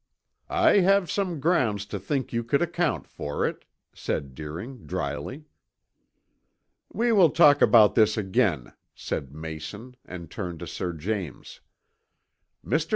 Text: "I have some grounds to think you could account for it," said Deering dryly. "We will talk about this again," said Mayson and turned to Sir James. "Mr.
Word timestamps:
"I 0.55 0.77
have 0.79 1.11
some 1.11 1.39
grounds 1.39 1.85
to 1.85 1.99
think 1.99 2.33
you 2.33 2.43
could 2.43 2.63
account 2.63 3.05
for 3.05 3.45
it," 3.45 3.65
said 3.93 4.33
Deering 4.33 4.87
dryly. 4.87 5.43
"We 6.91 7.11
will 7.11 7.29
talk 7.29 7.61
about 7.61 7.93
this 7.93 8.17
again," 8.17 8.73
said 8.95 9.31
Mayson 9.31 9.95
and 10.03 10.31
turned 10.31 10.57
to 10.61 10.65
Sir 10.65 10.93
James. 10.93 11.59
"Mr. 12.65 12.89